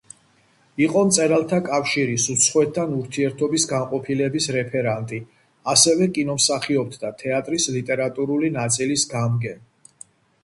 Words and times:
იყო 0.83 1.01
მწერალთა 1.07 1.57
კავშირის 1.65 2.23
უცხოეთთან 2.35 2.95
ურთიერთობის 2.99 3.65
განყოფილების 3.73 4.47
რეფერენტი, 4.55 5.19
ასევე 5.73 6.07
კინომსახიობთა 6.15 7.11
თეატრის 7.23 7.67
ლიტერატურული 7.75 8.49
ნაწილის 8.57 9.05
გამგე. 9.13 9.53